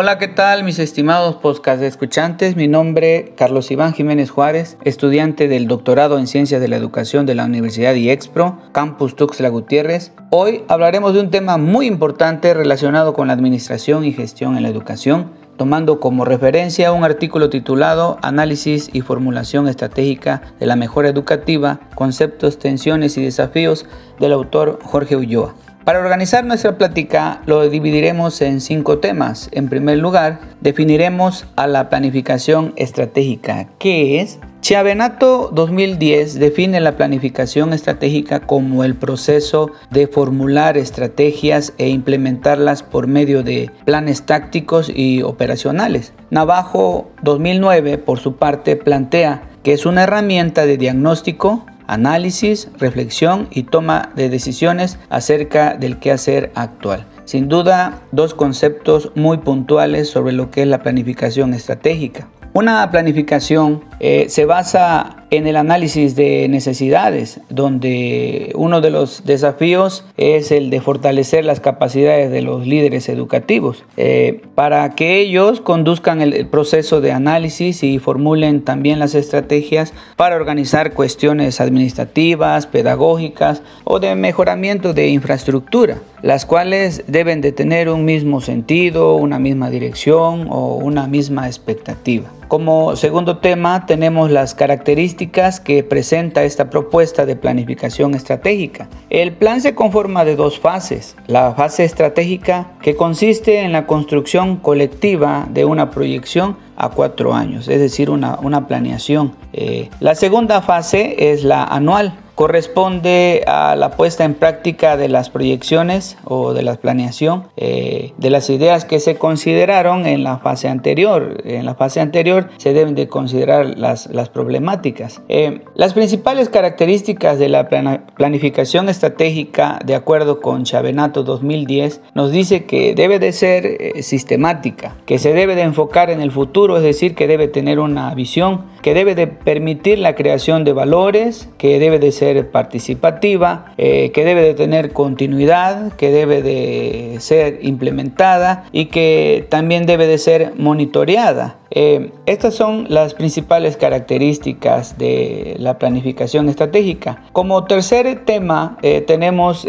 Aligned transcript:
Hola, 0.00 0.16
¿qué 0.16 0.28
tal 0.28 0.62
mis 0.62 0.78
estimados 0.78 1.34
podcast 1.34 1.82
escuchantes? 1.82 2.54
Mi 2.54 2.68
nombre 2.68 3.32
Carlos 3.36 3.68
Iván 3.72 3.94
Jiménez 3.94 4.30
Juárez, 4.30 4.78
estudiante 4.84 5.48
del 5.48 5.66
doctorado 5.66 6.20
en 6.20 6.28
Ciencias 6.28 6.60
de 6.60 6.68
la 6.68 6.76
Educación 6.76 7.26
de 7.26 7.34
la 7.34 7.44
Universidad 7.46 7.94
IEXPRO, 7.94 8.58
Campus 8.70 9.16
Tuxtla 9.16 9.48
Gutiérrez. 9.48 10.12
Hoy 10.30 10.62
hablaremos 10.68 11.14
de 11.14 11.20
un 11.20 11.30
tema 11.30 11.56
muy 11.56 11.86
importante 11.86 12.54
relacionado 12.54 13.12
con 13.12 13.26
la 13.26 13.32
administración 13.32 14.04
y 14.04 14.12
gestión 14.12 14.56
en 14.56 14.62
la 14.62 14.68
educación, 14.68 15.32
tomando 15.56 15.98
como 15.98 16.24
referencia 16.24 16.92
un 16.92 17.02
artículo 17.02 17.50
titulado 17.50 18.18
Análisis 18.22 18.90
y 18.92 19.00
formulación 19.00 19.66
estratégica 19.66 20.42
de 20.60 20.66
la 20.66 20.76
mejora 20.76 21.08
educativa, 21.08 21.80
conceptos, 21.96 22.60
tensiones 22.60 23.18
y 23.18 23.24
desafíos 23.24 23.84
del 24.20 24.32
autor 24.32 24.78
Jorge 24.80 25.16
Ulloa. 25.16 25.56
Para 25.88 26.00
organizar 26.00 26.44
nuestra 26.44 26.76
plática 26.76 27.40
lo 27.46 27.66
dividiremos 27.66 28.42
en 28.42 28.60
cinco 28.60 28.98
temas. 28.98 29.48
En 29.52 29.70
primer 29.70 29.96
lugar, 29.96 30.38
definiremos 30.60 31.46
a 31.56 31.66
la 31.66 31.88
planificación 31.88 32.74
estratégica. 32.76 33.68
¿Qué 33.78 34.20
es? 34.20 34.38
Chiavenato 34.60 35.48
2010 35.50 36.38
define 36.38 36.80
la 36.80 36.98
planificación 36.98 37.72
estratégica 37.72 38.40
como 38.40 38.84
el 38.84 38.96
proceso 38.96 39.70
de 39.90 40.08
formular 40.08 40.76
estrategias 40.76 41.72
e 41.78 41.88
implementarlas 41.88 42.82
por 42.82 43.06
medio 43.06 43.42
de 43.42 43.70
planes 43.86 44.26
tácticos 44.26 44.92
y 44.94 45.22
operacionales. 45.22 46.12
Navajo 46.28 47.10
2009, 47.22 47.96
por 47.96 48.18
su 48.18 48.36
parte, 48.36 48.76
plantea 48.76 49.48
que 49.62 49.72
es 49.72 49.86
una 49.86 50.02
herramienta 50.02 50.66
de 50.66 50.76
diagnóstico, 50.76 51.64
análisis, 51.88 52.68
reflexión 52.78 53.48
y 53.50 53.64
toma 53.64 54.10
de 54.14 54.28
decisiones 54.28 54.98
acerca 55.10 55.74
del 55.74 55.98
quehacer 55.98 56.52
actual. 56.54 57.04
Sin 57.24 57.48
duda, 57.48 58.00
dos 58.12 58.32
conceptos 58.34 59.10
muy 59.16 59.38
puntuales 59.38 60.08
sobre 60.08 60.32
lo 60.32 60.50
que 60.50 60.62
es 60.62 60.68
la 60.68 60.82
planificación 60.82 61.52
estratégica. 61.52 62.28
Una 62.54 62.90
planificación 62.90 63.82
eh, 64.00 64.26
se 64.28 64.44
basa 64.44 65.24
en 65.30 65.46
el 65.46 65.56
análisis 65.56 66.16
de 66.16 66.48
necesidades, 66.48 67.40
donde 67.50 68.52
uno 68.54 68.80
de 68.80 68.90
los 68.90 69.24
desafíos 69.24 70.04
es 70.16 70.50
el 70.52 70.70
de 70.70 70.80
fortalecer 70.80 71.44
las 71.44 71.60
capacidades 71.60 72.30
de 72.30 72.40
los 72.40 72.66
líderes 72.66 73.08
educativos 73.08 73.84
eh, 73.96 74.42
para 74.54 74.90
que 74.94 75.18
ellos 75.18 75.60
conduzcan 75.60 76.22
el, 76.22 76.46
proceso 76.46 77.00
de 77.00 77.12
análisis 77.12 77.82
y 77.82 77.98
formulen 77.98 78.62
también 78.62 78.98
las 78.98 79.14
estrategias 79.14 79.92
para 80.16 80.36
organizar 80.36 80.92
cuestiones 80.92 81.60
administrativas, 81.60 82.66
pedagógicas 82.66 83.62
o 83.84 84.00
de 84.00 84.14
mejoramiento 84.14 84.94
de 84.94 85.08
infraestructura, 85.08 85.98
las 86.22 86.46
cuales 86.46 87.04
deben 87.06 87.40
de 87.40 87.52
tener 87.52 87.88
un 87.90 88.04
mismo 88.04 88.40
sentido, 88.40 89.16
una 89.16 89.38
misma 89.38 89.68
dirección 89.68 90.46
o 90.50 90.76
una 90.76 91.06
misma 91.06 91.46
expectativa. 91.46 92.30
Como 92.48 92.96
segundo 92.96 93.38
tema 93.38 93.84
tenemos 93.88 94.30
las 94.30 94.54
características 94.54 95.58
que 95.58 95.82
presenta 95.82 96.44
esta 96.44 96.70
propuesta 96.70 97.26
de 97.26 97.34
planificación 97.34 98.14
estratégica. 98.14 98.88
El 99.10 99.32
plan 99.32 99.60
se 99.60 99.74
conforma 99.74 100.24
de 100.24 100.36
dos 100.36 100.60
fases. 100.60 101.16
La 101.26 101.54
fase 101.54 101.84
estratégica 101.84 102.72
que 102.82 102.94
consiste 102.94 103.62
en 103.62 103.72
la 103.72 103.86
construcción 103.86 104.58
colectiva 104.58 105.48
de 105.50 105.64
una 105.64 105.90
proyección 105.90 106.56
a 106.76 106.90
cuatro 106.90 107.34
años, 107.34 107.66
es 107.66 107.80
decir, 107.80 108.10
una, 108.10 108.66
planeación. 108.68 109.34
Eh, 109.52 109.88
la 109.98 110.14
segunda 110.14 110.62
fase 110.62 111.32
es 111.32 111.42
la 111.42 111.64
anual 111.64 112.14
corresponde 112.38 113.42
a 113.48 113.74
la 113.74 113.90
puesta 113.90 114.24
en 114.24 114.34
práctica 114.34 114.96
de 114.96 115.08
las 115.08 115.28
proyecciones 115.28 116.16
o 116.22 116.54
de 116.54 116.62
la 116.62 116.76
planeación 116.76 117.48
eh, 117.56 118.12
de 118.16 118.30
las 118.30 118.48
ideas 118.48 118.84
que 118.84 119.00
se 119.00 119.16
consideraron 119.16 120.06
en 120.06 120.22
la 120.22 120.38
fase 120.38 120.68
anterior. 120.68 121.42
En 121.44 121.66
la 121.66 121.74
fase 121.74 122.00
anterior 122.00 122.48
se 122.58 122.74
deben 122.74 122.94
de 122.94 123.08
considerar 123.08 123.76
las, 123.76 124.06
las 124.06 124.28
problemáticas. 124.28 125.20
Eh, 125.28 125.62
las 125.74 125.94
principales 125.94 126.48
características 126.48 127.40
de 127.40 127.48
la 127.48 127.68
planificación 128.14 128.88
estratégica, 128.88 129.80
de 129.84 129.96
acuerdo 129.96 130.40
con 130.40 130.62
Chavenato 130.62 131.24
2010, 131.24 132.02
nos 132.14 132.30
dice 132.30 132.66
que 132.66 132.94
debe 132.94 133.18
de 133.18 133.32
ser 133.32 133.66
eh, 133.66 134.02
sistemática, 134.04 134.94
que 135.06 135.18
se 135.18 135.32
debe 135.32 135.56
de 135.56 135.62
enfocar 135.62 136.08
en 136.08 136.20
el 136.20 136.30
futuro, 136.30 136.76
es 136.76 136.84
decir, 136.84 137.16
que 137.16 137.26
debe 137.26 137.48
tener 137.48 137.80
una 137.80 138.14
visión, 138.14 138.66
que 138.82 138.94
debe 138.94 139.14
de 139.14 139.26
permitir 139.26 139.98
la 139.98 140.14
creación 140.14 140.64
de 140.64 140.72
valores, 140.72 141.48
que 141.58 141.78
debe 141.78 141.98
de 141.98 142.12
ser 142.12 142.50
participativa, 142.50 143.72
eh, 143.76 144.10
que 144.12 144.24
debe 144.24 144.42
de 144.42 144.54
tener 144.54 144.92
continuidad, 144.92 145.92
que 145.92 146.10
debe 146.10 146.42
de 146.42 147.16
ser 147.20 147.58
implementada 147.62 148.64
y 148.72 148.86
que 148.86 149.46
también 149.48 149.86
debe 149.86 150.06
de 150.06 150.18
ser 150.18 150.52
monitoreada. 150.56 151.56
Eh, 151.70 152.12
estas 152.24 152.54
son 152.54 152.86
las 152.88 153.12
principales 153.12 153.76
características 153.76 154.96
de 154.96 155.54
la 155.58 155.78
planificación 155.78 156.48
estratégica. 156.48 157.24
Como 157.32 157.64
tercer 157.64 158.24
tema 158.24 158.78
eh, 158.82 159.02
tenemos 159.02 159.66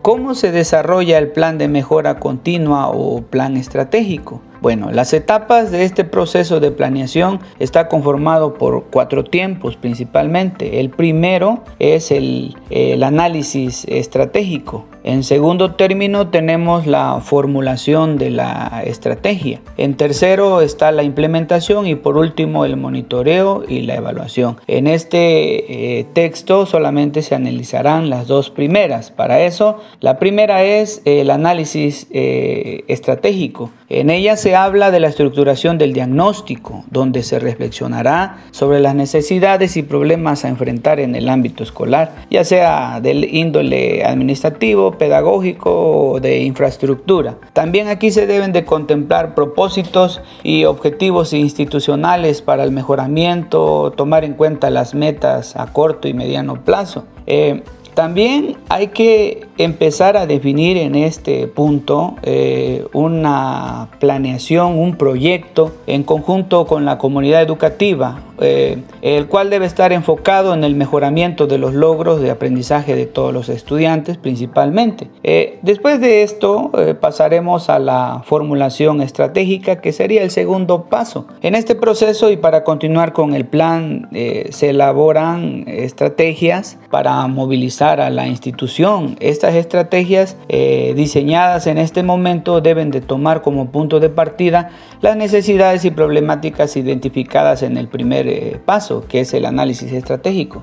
cómo 0.00 0.34
se 0.34 0.52
desarrolla 0.52 1.18
el 1.18 1.28
plan 1.28 1.58
de 1.58 1.68
mejora 1.68 2.18
continua 2.18 2.88
o 2.88 3.22
plan 3.22 3.56
estratégico. 3.56 4.40
Bueno, 4.64 4.90
las 4.90 5.12
etapas 5.12 5.70
de 5.70 5.84
este 5.84 6.04
proceso 6.04 6.58
de 6.58 6.70
planeación 6.70 7.40
está 7.58 7.86
conformado 7.86 8.54
por 8.54 8.84
cuatro 8.84 9.22
tiempos 9.22 9.76
principalmente. 9.76 10.80
El 10.80 10.88
primero 10.88 11.62
es 11.78 12.10
el, 12.10 12.56
el 12.70 13.02
análisis 13.02 13.84
estratégico. 13.86 14.86
En 15.04 15.22
segundo 15.22 15.72
término 15.72 16.28
tenemos 16.28 16.86
la 16.86 17.20
formulación 17.20 18.16
de 18.16 18.30
la 18.30 18.82
estrategia. 18.86 19.60
En 19.76 19.96
tercero 19.98 20.62
está 20.62 20.92
la 20.92 21.02
implementación 21.02 21.86
y 21.86 21.94
por 21.94 22.16
último 22.16 22.64
el 22.64 22.78
monitoreo 22.78 23.64
y 23.68 23.82
la 23.82 23.96
evaluación. 23.96 24.56
En 24.66 24.86
este 24.86 25.98
eh, 25.98 26.06
texto 26.14 26.64
solamente 26.64 27.20
se 27.20 27.34
analizarán 27.34 28.08
las 28.08 28.28
dos 28.28 28.48
primeras. 28.48 29.10
Para 29.10 29.42
eso, 29.42 29.78
la 30.00 30.18
primera 30.18 30.64
es 30.64 31.02
el 31.04 31.28
análisis 31.28 32.06
eh, 32.10 32.84
estratégico. 32.88 33.70
En 33.90 34.08
ella 34.08 34.38
se 34.38 34.56
habla 34.56 34.90
de 34.90 35.00
la 35.00 35.08
estructuración 35.08 35.76
del 35.76 35.92
diagnóstico, 35.92 36.82
donde 36.90 37.22
se 37.22 37.38
reflexionará 37.38 38.38
sobre 38.52 38.80
las 38.80 38.94
necesidades 38.94 39.76
y 39.76 39.82
problemas 39.82 40.46
a 40.46 40.48
enfrentar 40.48 40.98
en 40.98 41.14
el 41.14 41.28
ámbito 41.28 41.62
escolar, 41.62 42.24
ya 42.30 42.42
sea 42.42 43.00
del 43.00 43.24
índole 43.24 44.02
administrativo, 44.02 44.93
pedagógico 44.98 46.18
de 46.20 46.42
infraestructura. 46.42 47.36
También 47.52 47.88
aquí 47.88 48.10
se 48.10 48.26
deben 48.26 48.52
de 48.52 48.64
contemplar 48.64 49.34
propósitos 49.34 50.20
y 50.42 50.64
objetivos 50.64 51.32
institucionales 51.32 52.42
para 52.42 52.64
el 52.64 52.72
mejoramiento, 52.72 53.92
tomar 53.96 54.24
en 54.24 54.34
cuenta 54.34 54.70
las 54.70 54.94
metas 54.94 55.56
a 55.56 55.66
corto 55.66 56.08
y 56.08 56.14
mediano 56.14 56.64
plazo. 56.64 57.04
Eh, 57.26 57.62
también 57.94 58.56
hay 58.68 58.88
que 58.88 59.46
empezar 59.58 60.16
a 60.16 60.26
definir 60.26 60.76
en 60.76 60.94
este 60.94 61.46
punto 61.46 62.16
eh, 62.22 62.86
una 62.92 63.88
planeación, 64.00 64.78
un 64.78 64.96
proyecto 64.96 65.72
en 65.86 66.02
conjunto 66.02 66.66
con 66.66 66.84
la 66.84 66.98
comunidad 66.98 67.42
educativa, 67.42 68.22
eh, 68.40 68.82
el 69.02 69.26
cual 69.26 69.50
debe 69.50 69.66
estar 69.66 69.92
enfocado 69.92 70.54
en 70.54 70.64
el 70.64 70.74
mejoramiento 70.74 71.46
de 71.46 71.58
los 71.58 71.72
logros 71.72 72.20
de 72.20 72.32
aprendizaje 72.32 72.96
de 72.96 73.06
todos 73.06 73.32
los 73.32 73.48
estudiantes 73.48 74.16
principalmente. 74.16 75.08
Eh, 75.22 75.58
después 75.62 76.00
de 76.00 76.22
esto 76.22 76.72
pasaremos 77.00 77.70
a 77.70 77.78
la 77.78 78.22
formulación 78.24 79.00
estratégica 79.00 79.80
que 79.80 79.92
sería 79.92 80.22
el 80.22 80.30
segundo 80.30 80.84
paso. 80.84 81.26
En 81.42 81.54
este 81.54 81.74
proceso 81.74 82.30
y 82.30 82.36
para 82.36 82.64
continuar 82.64 83.12
con 83.12 83.34
el 83.34 83.44
plan 83.44 84.08
se 84.50 84.70
elaboran 84.70 85.64
estrategias 85.68 86.78
para 86.90 87.26
movilizar 87.28 88.00
a 88.00 88.10
la 88.10 88.26
institución. 88.26 89.16
Estrategias 89.52 90.36
eh, 90.48 90.94
diseñadas 90.96 91.66
en 91.66 91.76
este 91.76 92.02
momento 92.02 92.60
deben 92.60 92.90
de 92.90 93.00
tomar 93.00 93.42
como 93.42 93.70
punto 93.70 94.00
de 94.00 94.08
partida 94.08 94.70
las 95.02 95.16
necesidades 95.16 95.84
y 95.84 95.90
problemáticas 95.90 96.76
identificadas 96.76 97.62
en 97.62 97.76
el 97.76 97.88
primer 97.88 98.26
eh, 98.28 98.60
paso, 98.64 99.04
que 99.06 99.20
es 99.20 99.34
el 99.34 99.44
análisis 99.44 99.92
estratégico. 99.92 100.62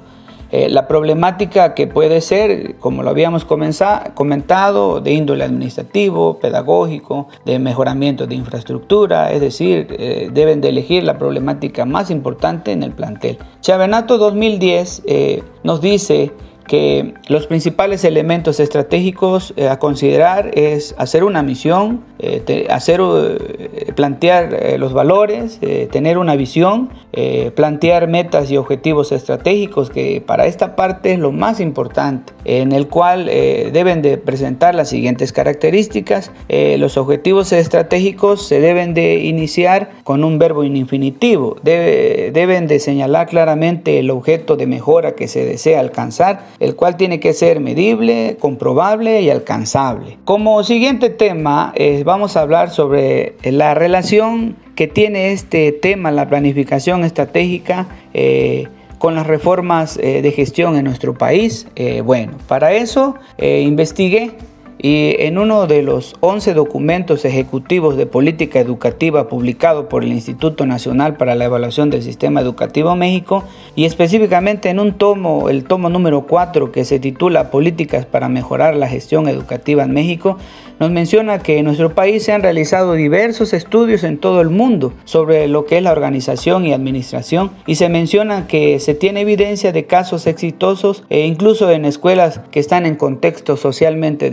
Eh, 0.52 0.70
la 0.70 0.88
problemática 0.88 1.76
que 1.76 1.88
puede 1.88 2.22
ser, 2.22 2.76
como 2.78 3.04
lo 3.04 3.10
habíamos 3.10 3.46
comentado, 3.46 5.00
de 5.00 5.14
índole 5.14 5.44
administrativo, 5.44 6.40
pedagógico, 6.40 7.28
de 7.46 7.60
mejoramiento 7.60 8.26
de 8.26 8.36
infraestructura, 8.36 9.32
es 9.32 9.42
decir, 9.42 10.30
deben 10.34 10.60
de 10.60 10.70
elegir 10.70 11.04
la 11.04 11.18
problemática 11.18 11.86
más 11.86 12.10
importante 12.10 12.72
en 12.72 12.84
el 12.84 12.92
plantel. 12.92 13.38
Chavenato 13.62 14.18
2010 14.18 15.04
nos 15.64 15.80
dice 15.80 16.34
que 16.72 17.16
los 17.28 17.48
principales 17.48 18.06
elementos 18.06 18.62
estratégicos 18.62 19.54
eh, 19.58 19.68
a 19.68 19.78
considerar 19.78 20.58
es 20.58 20.96
hacer 20.98 21.26
una 21.26 21.44
misión, 21.44 22.00
hacer, 22.70 23.02
plantear 23.96 24.78
los 24.78 24.94
valores, 24.94 25.60
tener 25.92 26.18
una 26.18 26.36
visión, 26.36 26.90
plantear 27.56 28.08
metas 28.08 28.52
y 28.52 28.58
objetivos 28.58 29.12
estratégicos, 29.12 29.90
que 29.90 30.22
para 30.26 30.46
esta 30.46 30.76
parte 30.76 31.14
es 31.14 31.20
lo 31.20 31.32
más 31.32 31.60
importante, 31.60 32.34
en 32.46 32.72
el 32.72 32.88
cual 32.88 33.26
deben 33.26 34.02
de 34.02 34.18
presentar 34.18 34.76
las 34.76 34.90
siguientes 34.90 35.32
características. 35.34 36.32
los 36.50 36.98
objetivos 36.98 37.52
estratégicos 37.54 38.48
se 38.48 38.60
deben 38.60 38.94
de 38.94 39.20
iniciar 39.20 39.92
con 40.04 40.24
un 40.24 40.40
verbo 40.40 40.64
infinitivo, 40.64 41.58
deben 41.64 42.68
de 42.68 42.80
señalar 42.80 43.28
claramente 43.28 44.00
el 44.00 44.10
objeto 44.10 44.56
de 44.56 44.68
mejora 44.68 45.16
que 45.16 45.28
se 45.28 45.46
desea 45.46 45.80
alcanzar, 45.80 46.48
el 46.60 46.76
cual 46.76 46.98
tiene 46.98 47.20
que 47.20 47.34
ser 47.34 47.60
medible, 47.60 48.38
comprobable 48.40 49.22
y 49.22 49.30
alcanzable. 49.30 50.18
Como 50.26 50.64
siguiente 50.64 51.10
tema, 51.10 51.74
eh, 51.76 52.04
vamos 52.12 52.36
a 52.36 52.42
hablar 52.42 52.72
sobre 52.72 53.36
la 53.42 53.74
relación 53.74 54.58
que 54.76 54.90
tiene 54.90 55.32
este 55.32 55.72
tema, 55.72 56.12
la 56.12 56.28
planificación 56.28 57.06
estratégica, 57.06 57.88
eh, 58.14 58.68
con 58.98 59.16
las 59.16 59.26
reformas 59.26 59.96
eh, 59.96 60.22
de 60.22 60.32
gestión 60.34 60.76
en 60.76 60.84
nuestro 60.84 61.14
país. 61.18 61.68
bueno, 62.04 62.34
para 62.50 62.74
eso 62.74 63.16
investigué 63.40 64.32
y 64.82 65.16
en 65.20 65.38
uno 65.38 65.68
de 65.68 65.84
los 65.84 66.16
11 66.22 66.56
documentos 66.56 67.24
ejecutivos 67.24 67.98
de 67.98 68.08
política 68.08 68.60
educativa 68.60 69.30
publicado 69.30 69.88
por 69.88 70.04
el 70.04 70.12
Instituto 70.12 70.66
Nacional 70.66 71.18
para 71.18 71.36
la 71.36 71.46
Evaluación 71.46 71.92
del 71.92 72.02
Sistema 72.02 72.42
Educativo 72.42 72.96
México 72.96 73.44
y 73.76 73.86
específicamente 73.86 74.70
en 74.70 74.80
un 74.80 74.94
tomo, 74.94 75.50
el 75.50 75.66
tomo 75.66 75.90
número 75.90 76.26
4 76.26 76.72
que 76.72 76.84
se 76.84 77.00
titula 77.00 77.52
Políticas 77.52 78.08
para 78.08 78.28
mejorar 78.28 78.76
la 78.76 78.88
gestión 78.88 79.28
educativa 79.28 79.84
en 79.84 79.92
México, 79.92 80.38
nos 80.82 80.90
menciona 80.90 81.38
que 81.38 81.60
en 81.60 81.66
nuestro 81.66 81.94
país 81.94 82.24
se 82.24 82.32
han 82.32 82.42
realizado 82.42 82.94
diversos 82.94 83.54
estudios 83.54 84.04
en 84.04 84.18
todo 84.18 84.42
el 84.42 84.50
mundo 84.50 84.94
sobre 85.04 85.48
lo 85.48 85.68
que 85.68 85.78
es 85.78 85.84
la 85.84 85.92
organización 85.92 86.66
y 86.66 86.74
administración 86.74 87.52
y 87.68 87.76
se 87.76 87.88
menciona 87.88 88.48
que 88.48 88.80
se 88.80 88.96
tiene 88.96 89.22
evidencia 89.22 89.72
de 89.72 89.86
casos 89.86 90.26
exitosos 90.26 91.04
e 91.10 91.28
incluso 91.28 91.70
en 91.70 91.86
escuelas 91.86 92.42
que 92.50 92.60
están 92.60 92.88
en 92.88 92.96
contextos 92.96 93.60
socialmente 93.60 94.32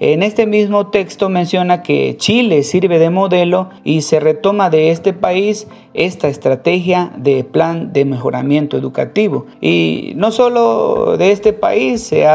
En 0.00 0.22
este 0.22 0.46
mismo 0.46 0.88
texto 0.88 1.28
menciona 1.28 1.82
que 1.82 2.16
Chile 2.16 2.62
sirve 2.62 2.98
de 2.98 3.10
modelo 3.10 3.70
y 3.84 4.02
se 4.02 4.18
retoma 4.18 4.70
de 4.70 4.90
este 4.90 5.12
país 5.12 5.68
esta 5.94 6.28
estrategia 6.28 7.12
de 7.16 7.44
plan 7.44 7.92
de 7.92 8.04
mejoramiento 8.04 8.76
educativo. 8.76 9.46
Y 9.60 10.12
no 10.16 10.30
solo 10.30 11.16
de 11.16 11.32
este 11.32 11.52
país 11.52 12.02
se, 12.02 12.26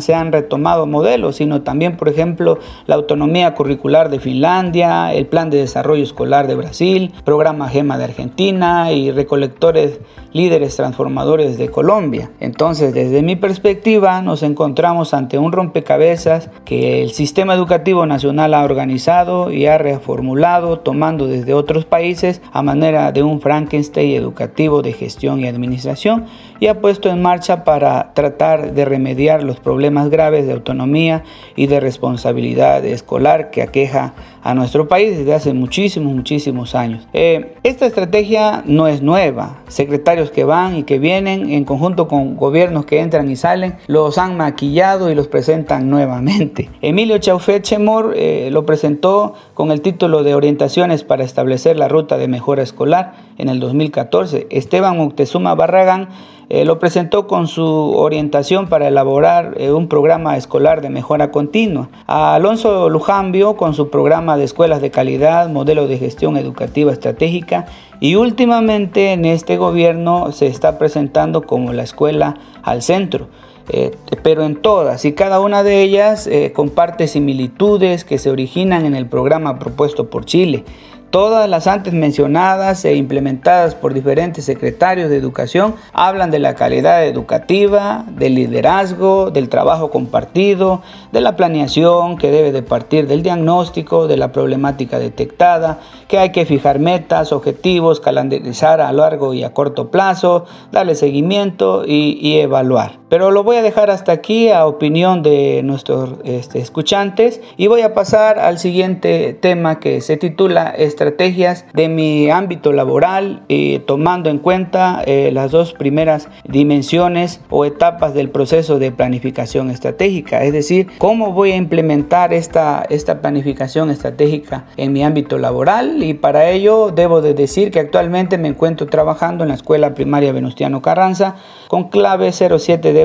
se 0.00 0.14
han 0.14 0.32
retomado 0.32 0.86
modelos, 0.86 1.36
sino 1.36 1.62
también, 1.62 1.96
por 1.96 2.08
ejemplo, 2.08 2.58
la 2.86 2.94
autonomía 2.94 3.54
curricular 3.54 4.10
de 4.10 4.20
Finlandia, 4.20 5.12
el 5.14 5.26
Plan 5.26 5.50
de 5.50 5.58
Desarrollo 5.58 6.02
Escolar 6.02 6.46
de 6.46 6.54
Brasil, 6.54 7.12
Programa 7.24 7.68
GEMA 7.68 7.98
de 7.98 8.04
Argentina 8.04 8.92
y 8.92 9.10
recolectores 9.10 10.00
líderes 10.32 10.76
transformadores 10.76 11.58
de 11.58 11.70
Colombia. 11.70 12.30
Entonces, 12.40 12.94
desde 12.94 13.22
mi 13.22 13.36
perspectiva, 13.36 14.22
nos 14.22 14.42
encontramos 14.42 15.14
ante 15.14 15.38
un 15.38 15.52
rompecabezas 15.52 16.50
que 16.64 17.02
el 17.02 17.10
sistema 17.12 17.54
educativo 17.54 18.06
nacional 18.06 18.54
ha 18.54 18.64
organizado 18.64 19.50
y 19.50 19.66
ha 19.66 19.78
reformulado, 19.78 20.78
tomando 20.78 21.26
desde 21.26 21.54
otros 21.54 21.84
países 21.84 22.40
a 22.52 22.62
manera 22.62 23.12
de 23.12 23.22
un 23.22 23.40
Frankenstein 23.40 24.16
educativo 24.16 24.82
de 24.82 24.92
gestión 24.92 25.40
y 25.40 25.46
administración, 25.46 26.26
y 26.62 26.68
ha 26.68 26.80
puesto 26.80 27.08
en 27.08 27.20
marcha 27.20 27.64
para 27.64 28.12
tratar 28.14 28.72
de 28.72 28.84
remediar 28.84 29.42
los 29.42 29.58
problemas 29.58 30.10
graves 30.10 30.46
de 30.46 30.52
autonomía 30.52 31.24
y 31.56 31.66
de 31.66 31.80
responsabilidad 31.80 32.84
escolar 32.84 33.50
que 33.50 33.62
aqueja 33.62 34.14
a 34.44 34.54
nuestro 34.54 34.86
país 34.86 35.18
desde 35.18 35.34
hace 35.34 35.54
muchísimos, 35.54 36.14
muchísimos 36.14 36.76
años. 36.76 37.08
Eh, 37.14 37.56
esta 37.64 37.86
estrategia 37.86 38.62
no 38.64 38.86
es 38.86 39.02
nueva. 39.02 39.56
Secretarios 39.66 40.30
que 40.30 40.44
van 40.44 40.76
y 40.76 40.84
que 40.84 41.00
vienen 41.00 41.50
en 41.50 41.64
conjunto 41.64 42.06
con 42.06 42.36
gobiernos 42.36 42.86
que 42.86 43.00
entran 43.00 43.28
y 43.28 43.34
salen, 43.34 43.74
los 43.88 44.16
han 44.18 44.36
maquillado 44.36 45.10
y 45.10 45.16
los 45.16 45.26
presentan 45.26 45.90
nuevamente. 45.90 46.70
Emilio 46.80 47.18
Chaufet 47.18 47.64
Chemor 47.64 48.14
eh, 48.16 48.50
lo 48.52 48.64
presentó 48.64 49.34
con 49.54 49.72
el 49.72 49.80
título 49.80 50.22
de 50.22 50.36
Orientaciones 50.36 51.02
para 51.02 51.24
establecer 51.24 51.76
la 51.76 51.88
ruta 51.88 52.18
de 52.18 52.28
mejora 52.28 52.62
escolar 52.62 53.14
en 53.36 53.48
el 53.48 53.58
2014. 53.58 54.46
Esteban 54.50 54.96
Moctezuma 54.96 55.56
Barragán 55.56 56.08
eh, 56.54 56.66
lo 56.66 56.78
presentó 56.78 57.26
con 57.26 57.46
su 57.46 57.64
orientación 57.64 58.68
para 58.68 58.86
elaborar 58.86 59.54
eh, 59.56 59.72
un 59.72 59.88
programa 59.88 60.36
escolar 60.36 60.82
de 60.82 60.90
mejora 60.90 61.30
continua. 61.30 61.88
A 62.06 62.34
Alonso 62.34 62.90
Lujambio 62.90 63.56
con 63.56 63.72
su 63.72 63.88
programa 63.88 64.36
de 64.36 64.44
escuelas 64.44 64.82
de 64.82 64.90
calidad, 64.90 65.48
modelo 65.48 65.88
de 65.88 65.96
gestión 65.96 66.36
educativa 66.36 66.92
estratégica 66.92 67.64
y 68.00 68.16
últimamente 68.16 69.14
en 69.14 69.24
este 69.24 69.56
gobierno 69.56 70.30
se 70.32 70.46
está 70.46 70.76
presentando 70.76 71.46
como 71.46 71.72
la 71.72 71.84
escuela 71.84 72.36
al 72.62 72.82
centro. 72.82 73.28
Eh, 73.70 73.92
pero 74.22 74.44
en 74.44 74.56
todas 74.56 75.06
y 75.06 75.14
cada 75.14 75.40
una 75.40 75.62
de 75.62 75.80
ellas 75.80 76.28
comparte 76.52 77.06
similitudes 77.06 78.04
que 78.04 78.18
se 78.18 78.28
originan 78.28 78.84
en 78.84 78.94
el 78.94 79.06
programa 79.06 79.58
propuesto 79.58 80.10
por 80.10 80.26
Chile. 80.26 80.64
Todas 81.12 81.46
las 81.46 81.66
antes 81.66 81.92
mencionadas 81.92 82.86
e 82.86 82.94
implementadas 82.94 83.74
por 83.74 83.92
diferentes 83.92 84.46
secretarios 84.46 85.10
de 85.10 85.18
educación 85.18 85.74
hablan 85.92 86.30
de 86.30 86.38
la 86.38 86.54
calidad 86.54 87.04
educativa, 87.04 88.06
del 88.08 88.34
liderazgo, 88.34 89.30
del 89.30 89.50
trabajo 89.50 89.90
compartido, 89.90 90.80
de 91.12 91.20
la 91.20 91.36
planeación 91.36 92.16
que 92.16 92.30
debe 92.30 92.50
de 92.50 92.62
partir 92.62 93.08
del 93.08 93.22
diagnóstico, 93.22 94.08
de 94.08 94.16
la 94.16 94.32
problemática 94.32 94.98
detectada, 94.98 95.80
que 96.08 96.18
hay 96.18 96.32
que 96.32 96.46
fijar 96.46 96.78
metas, 96.78 97.32
objetivos, 97.32 98.00
calendarizar 98.00 98.80
a 98.80 98.90
largo 98.90 99.34
y 99.34 99.44
a 99.44 99.52
corto 99.52 99.90
plazo, 99.90 100.46
darle 100.70 100.94
seguimiento 100.94 101.84
y, 101.86 102.38
evaluar. 102.38 103.01
Pero 103.12 103.30
lo 103.30 103.44
voy 103.44 103.56
a 103.56 103.62
dejar 103.62 103.90
hasta 103.90 104.10
aquí 104.10 104.48
a 104.48 104.64
opinión 104.64 105.22
de 105.22 105.60
nuestros 105.62 106.14
este, 106.24 106.60
escuchantes 106.60 107.42
y 107.58 107.66
voy 107.66 107.82
a 107.82 107.92
pasar 107.92 108.38
al 108.38 108.58
siguiente 108.58 109.36
tema 109.38 109.80
que 109.80 110.00
se 110.00 110.16
titula 110.16 110.70
estrategias 110.70 111.66
de 111.74 111.90
mi 111.90 112.30
ámbito 112.30 112.72
laboral, 112.72 113.42
y 113.48 113.80
tomando 113.80 114.30
en 114.30 114.38
cuenta 114.38 115.02
eh, 115.04 115.28
las 115.30 115.50
dos 115.50 115.74
primeras 115.74 116.30
dimensiones 116.48 117.42
o 117.50 117.66
etapas 117.66 118.14
del 118.14 118.30
proceso 118.30 118.78
de 118.78 118.92
planificación 118.92 119.68
estratégica, 119.68 120.42
es 120.44 120.54
decir, 120.54 120.86
cómo 120.96 121.32
voy 121.32 121.52
a 121.52 121.56
implementar 121.56 122.32
esta, 122.32 122.82
esta 122.88 123.20
planificación 123.20 123.90
estratégica 123.90 124.64
en 124.78 124.94
mi 124.94 125.04
ámbito 125.04 125.36
laboral. 125.36 126.02
Y 126.02 126.14
para 126.14 126.48
ello 126.48 126.90
debo 126.90 127.20
de 127.20 127.34
decir 127.34 127.72
que 127.72 127.80
actualmente 127.80 128.38
me 128.38 128.48
encuentro 128.48 128.86
trabajando 128.86 129.44
en 129.44 129.48
la 129.48 129.56
Escuela 129.56 129.92
Primaria 129.92 130.32
Venustiano 130.32 130.80
Carranza 130.80 131.36
con 131.68 131.90
clave 131.90 132.32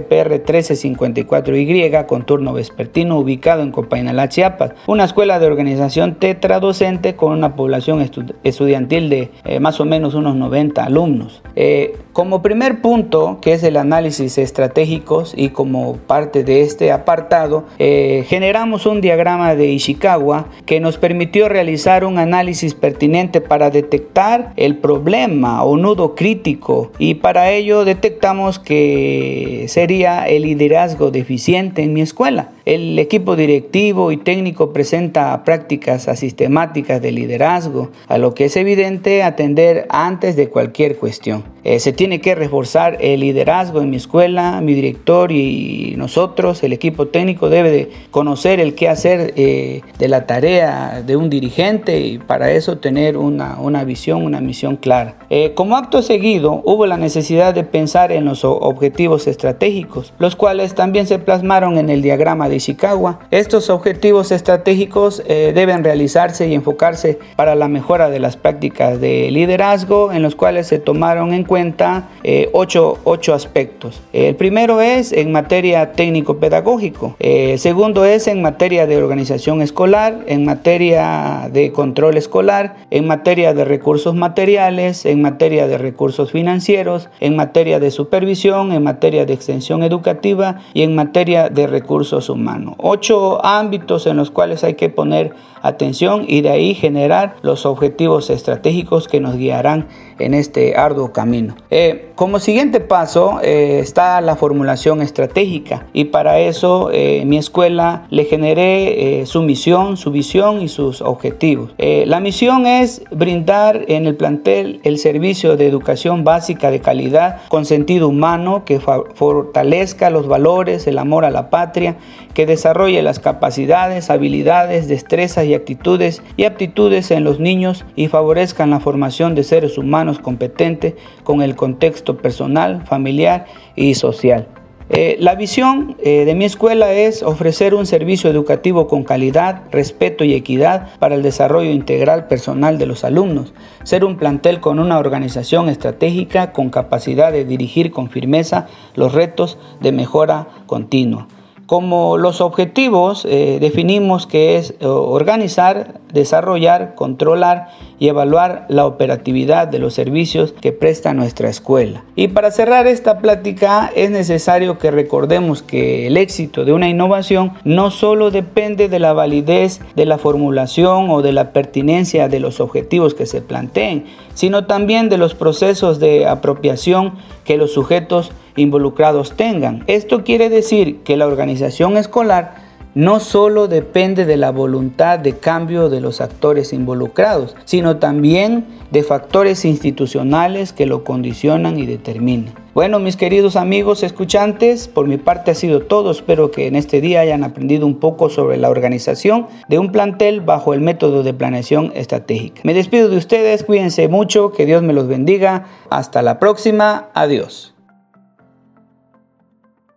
07DPR 0.02 0.44
1354Y 0.44 2.06
con 2.06 2.26
turno 2.26 2.54
vespertino 2.54 3.18
ubicado 3.20 3.64
en 3.64 3.72
Copainalá, 3.72 4.30
Chiapas, 4.30 4.72
una 4.88 5.06
escuela 5.06 5.40
de 5.40 5.48
organización 5.48 6.16
tetradocente 6.16 7.16
con 7.16 7.32
una 7.34 7.56
población 7.56 8.08
estudiantil 8.44 9.10
de 9.10 9.32
eh, 9.46 9.60
más 9.60 9.80
o 9.80 9.86
menos 9.86 10.14
unos 10.14 10.36
90 10.36 10.84
alumnos. 10.84 11.42
Eh, 11.56 11.96
como 12.14 12.42
primer 12.42 12.82
punto, 12.82 13.38
que 13.42 13.54
es 13.54 13.64
el 13.64 13.78
análisis 13.78 14.38
estratégicos 14.38 15.34
y 15.36 15.50
como 15.50 15.98
parte 15.98 16.44
de 16.44 16.62
este 16.62 16.92
apartado, 16.92 17.66
eh, 17.78 18.26
generamos 18.28 18.86
un 18.86 19.02
diagrama 19.02 19.56
de 19.56 19.68
Ishikawa 19.68 20.48
que 20.66 20.80
nos 20.80 20.98
permitió 20.98 21.48
realizar 21.48 22.06
un 22.06 22.18
análisis 22.18 22.74
pertinente 22.74 23.40
para 23.40 23.70
detectar 23.70 24.54
el 24.56 24.78
problema 24.78 25.64
o 25.64 25.78
nudo 25.78 26.16
crítico 26.16 26.92
y 26.98 27.16
para 27.16 27.52
ello 27.52 27.86
detectamos 27.86 28.58
que 28.60 29.66
el 29.92 30.44
liderazgo 30.44 31.12
deficiente 31.12 31.82
en 31.82 31.94
mi 31.94 32.02
escuela. 32.02 32.52
El 32.66 33.00
equipo 33.00 33.36
directivo 33.36 34.12
y 34.12 34.18
técnico 34.18 34.74
presenta 34.74 35.44
prácticas 35.44 36.08
asistemáticas 36.08 37.02
de 37.02 37.12
liderazgo, 37.12 37.90
a 38.08 38.18
lo 38.18 38.34
que 38.34 38.46
es 38.46 38.58
evidente 38.58 39.24
atender 39.24 39.86
antes 39.90 40.36
de 40.36 40.50
cualquier 40.50 40.98
cuestión. 40.98 41.44
Eh, 41.68 41.82
se 41.82 41.92
tiene 41.92 42.22
que 42.22 42.34
reforzar 42.34 42.98
el 43.02 43.20
liderazgo 43.20 43.82
en 43.82 43.90
mi 43.90 43.98
escuela, 43.98 44.62
mi 44.62 44.74
director 44.74 45.34
y 45.34 45.96
nosotros, 45.98 46.64
el 46.64 46.72
equipo 46.72 47.08
técnico, 47.10 47.50
debe 47.50 47.70
de 47.70 47.92
conocer 48.10 48.62
el 48.62 48.74
qué 48.74 48.88
hacer 48.88 49.34
eh, 49.36 49.82
de 50.00 50.08
la 50.08 50.26
tarea 50.26 51.04
de 51.06 51.18
un 51.18 51.30
dirigente 51.30 52.00
y 52.00 52.20
para 52.20 52.52
eso 52.52 52.78
tener 52.78 53.18
una, 53.18 53.58
una 53.60 53.84
visión, 53.84 54.24
una 54.24 54.40
misión 54.40 54.78
clara. 54.78 55.16
Eh, 55.30 55.52
como 55.56 55.76
acto 55.76 56.02
seguido, 56.02 56.62
hubo 56.64 56.86
la 56.86 56.96
necesidad 56.96 57.54
de 57.54 57.66
pensar 57.66 58.14
en 58.14 58.24
los 58.24 58.46
objetivos 58.46 59.28
estratégicos, 59.28 60.14
los 60.20 60.38
cuales 60.38 60.74
también 60.74 61.06
se 61.06 61.20
plasmaron 61.20 61.78
en 61.78 61.90
el 61.90 62.02
diagrama 62.02 62.48
de 62.48 62.56
Ishikawa. 62.56 63.20
Estos 63.30 63.70
objetivos 63.70 64.32
estratégicos 64.32 65.22
deben 65.28 65.84
realizarse 65.84 66.48
y 66.48 66.54
enfocarse 66.54 67.20
para 67.36 67.56
la 67.56 67.68
mejora 67.68 68.10
de 68.10 68.20
las 68.20 68.38
prácticas 68.38 69.02
de 69.02 69.30
liderazgo, 69.32 70.14
en 70.14 70.22
los 70.22 70.36
cuales 70.36 70.68
se 70.68 70.80
tomaron 70.80 71.34
en 71.34 71.44
cuenta 71.44 71.57
cuenta 71.58 72.10
eh, 72.24 72.52
ocho, 72.54 73.00
aspectos. 73.34 74.00
El 74.14 74.36
primero 74.36 74.80
es 74.80 75.12
en 75.12 75.32
materia 75.32 75.94
técnico-pedagógico. 75.94 77.16
Eh, 77.20 77.54
el 77.54 77.60
segundo 77.60 78.06
es 78.06 78.28
en 78.28 78.44
materia 78.44 78.86
de 78.86 78.98
organización 78.98 79.64
escolar, 79.64 80.20
en 80.28 80.46
materia 80.46 81.50
de 81.52 81.72
control 81.72 82.16
escolar, 82.16 82.76
en 82.92 83.08
materia 83.08 83.56
de 83.56 83.66
recursos 83.66 84.14
materiales, 84.14 85.08
en 85.08 85.24
materia 85.24 85.66
de 85.68 85.80
recursos 85.80 86.32
financieros, 86.32 87.10
en 87.20 87.36
materia 87.36 87.80
de 87.80 87.90
supervisión, 87.90 88.72
en 88.72 88.84
materia 88.84 89.26
de 89.26 89.34
extensión 89.34 89.82
educativa 89.82 90.60
y 90.76 90.84
en 90.84 90.94
materia 90.94 91.50
de 91.50 91.66
recursos 91.66 92.30
humanos. 92.30 92.76
Ocho 92.78 93.44
ámbitos 93.44 94.06
en 94.06 94.18
los 94.18 94.30
cuales 94.30 94.64
hay 94.64 94.76
que 94.76 94.90
poner 94.90 95.34
atención 95.62 96.26
y 96.28 96.42
de 96.42 96.50
ahí 96.50 96.74
generar 96.74 97.36
los 97.42 97.66
objetivos 97.66 98.30
estratégicos 98.30 99.08
que 99.08 99.20
nos 99.20 99.38
guiarán 99.38 99.88
en 100.20 100.34
este 100.34 100.76
arduo 100.76 101.14
camino. 101.14 101.56
Eh, 101.70 102.07
como 102.18 102.40
siguiente 102.40 102.80
paso 102.80 103.40
eh, 103.44 103.78
está 103.80 104.20
la 104.22 104.36
formulación 104.36 105.04
estratégica 105.04 105.86
y 105.94 106.06
para 106.06 106.40
eso 106.40 106.90
eh, 106.92 107.24
mi 107.28 107.38
escuela 107.38 108.08
le 108.10 108.26
generé 108.26 109.24
su 109.28 109.44
misión, 109.44 109.98
su 109.98 110.10
visión 110.10 110.62
y 110.64 110.68
sus 110.68 111.02
objetivos. 111.02 111.72
la 111.78 112.20
misión 112.20 112.66
es 112.66 113.04
brindar 113.12 113.86
en 113.88 114.08
el 114.08 114.16
plantel 114.16 114.80
el 114.84 114.98
servicio 114.98 115.58
de 115.58 115.68
educación 115.68 116.24
básica 116.24 116.72
de 116.72 116.82
calidad 116.82 117.42
con 117.50 117.66
sentido 117.66 118.10
humano 118.10 118.64
que 118.66 118.80
fortalezca 118.80 120.10
los 120.10 120.28
valores, 120.28 120.88
el 120.88 120.98
amor 120.98 121.24
a 121.24 121.30
la 121.30 121.52
patria, 121.52 121.98
que 122.34 122.46
desarrolle 122.46 123.02
las 123.02 123.20
capacidades, 123.20 124.10
habilidades, 124.10 124.88
destrezas 124.88 125.46
y 125.46 125.54
actitudes 125.54 126.22
y 126.36 126.46
aptitudes 126.46 127.12
en 127.12 127.24
los 127.24 127.40
niños 127.40 127.86
y 127.96 128.08
favorezcan 128.08 128.70
la 128.70 128.80
formación 128.80 129.36
de 129.36 129.44
seres 129.44 129.78
humanos 129.78 130.20
competentes 130.20 130.96
con 131.24 131.42
el 131.42 131.56
contexto 131.56 132.07
personal, 132.16 132.86
familiar 132.86 133.48
y 133.76 133.96
social. 133.96 134.48
Eh, 134.90 135.18
la 135.20 135.36
visión 135.36 135.98
eh, 136.00 136.24
de 136.24 136.34
mi 136.34 136.46
escuela 136.46 136.94
es 136.94 137.22
ofrecer 137.22 137.74
un 137.76 137.86
servicio 137.86 138.30
educativo 138.30 138.88
con 138.88 139.04
calidad, 139.04 139.64
respeto 139.70 140.24
y 140.24 140.34
equidad 140.34 140.88
para 141.00 141.16
el 141.16 141.24
desarrollo 141.24 141.72
integral 141.72 142.28
personal 142.28 142.78
de 142.78 142.86
los 142.86 143.04
alumnos, 143.04 143.54
ser 143.84 144.06
un 144.06 144.16
plantel 144.16 144.62
con 144.62 144.80
una 144.80 144.98
organización 144.98 145.68
estratégica 145.68 146.54
con 146.54 146.70
capacidad 146.70 147.34
de 147.34 147.44
dirigir 147.44 147.92
con 147.92 148.10
firmeza 148.10 148.68
los 148.96 149.12
retos 149.14 149.58
de 149.82 149.92
mejora 149.92 150.48
continua. 150.68 151.28
Como 151.68 152.18
los 152.18 152.40
objetivos 152.40 153.26
eh, 153.26 153.58
definimos 153.60 154.26
que 154.26 154.56
es 154.56 154.72
eh, 154.80 154.86
organizar, 154.86 156.00
desarrollar, 156.14 156.96
controlar 156.96 157.68
y 158.00 158.08
evaluar 158.08 158.66
la 158.70 158.86
operatividad 158.86 159.68
de 159.68 159.80
los 159.80 159.94
servicios 159.94 160.54
que 160.54 160.72
presta 160.72 161.14
nuestra 161.14 161.50
escuela. 161.50 162.06
Y 162.16 162.30
para 162.30 162.52
cerrar 162.52 162.88
esta 162.88 163.20
plática 163.20 163.92
es 163.98 164.12
necesario 164.12 164.80
que 164.80 164.92
recordemos 164.92 165.62
que 165.62 166.08
el 166.08 166.16
éxito 166.16 166.64
de 166.64 166.72
una 166.72 166.88
innovación 166.88 167.52
no 167.66 167.92
solo 167.92 168.32
depende 168.32 168.88
de 168.88 169.00
la 169.00 169.12
validez 169.12 169.82
de 169.98 170.06
la 170.06 170.18
formulación 170.18 171.10
o 171.10 171.22
de 171.22 171.34
la 171.34 171.52
pertinencia 171.52 172.30
de 172.30 172.40
los 172.40 172.62
objetivos 172.62 173.14
que 173.14 173.26
se 173.26 173.42
planteen, 173.42 174.06
sino 174.36 174.68
también 174.68 175.10
de 175.10 175.18
los 175.18 175.36
procesos 175.36 176.00
de 176.00 176.28
apropiación 176.28 177.16
que 177.44 177.58
los 177.58 177.74
sujetos 177.74 178.32
involucrados 178.58 179.38
tengan. 179.38 179.84
Esto 179.88 180.26
quiere 180.26 180.50
decir 180.50 180.98
que 181.04 181.16
la 181.16 181.28
organización 181.28 181.96
escolar 181.96 182.68
no 182.98 183.20
solo 183.20 183.68
depende 183.68 184.26
de 184.26 184.38
la 184.38 184.50
voluntad 184.50 185.20
de 185.20 185.38
cambio 185.38 185.88
de 185.88 186.02
los 186.02 186.20
actores 186.20 186.74
involucrados, 186.74 187.56
sino 187.64 187.98
también 187.98 188.66
de 188.90 189.04
factores 189.04 189.66
institucionales 189.66 190.74
que 190.74 190.88
lo 190.88 191.04
condicionan 191.04 191.78
y 191.78 191.86
determinan. 191.86 192.56
Bueno, 192.74 192.98
mis 192.98 193.16
queridos 193.16 193.56
amigos 193.56 194.02
escuchantes, 194.02 194.88
por 194.88 195.08
mi 195.08 195.18
parte 195.18 195.52
ha 195.52 195.54
sido 195.54 195.82
todo. 195.82 196.10
Espero 196.10 196.50
que 196.50 196.66
en 196.66 196.76
este 196.76 197.00
día 197.00 197.22
hayan 197.22 197.44
aprendido 197.44 197.86
un 197.86 198.00
poco 198.00 198.30
sobre 198.30 198.58
la 198.58 198.72
organización 198.72 199.46
de 199.68 199.78
un 199.78 199.92
plantel 199.92 200.42
bajo 200.42 200.74
el 200.74 200.82
método 200.82 201.22
de 201.22 201.36
planeación 201.36 201.92
estratégica. 201.94 202.62
Me 202.64 202.74
despido 202.74 203.10
de 203.10 203.18
ustedes, 203.18 203.64
cuídense 203.64 204.08
mucho, 204.08 204.54
que 204.54 204.66
Dios 204.66 204.82
me 204.82 204.94
los 204.94 205.08
bendiga. 205.08 205.66
Hasta 205.92 206.24
la 206.24 206.40
próxima, 206.40 207.10
adiós. 207.14 207.77